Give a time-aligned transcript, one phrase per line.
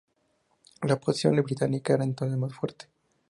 [0.81, 2.87] La posición británica era entonces más fuerte.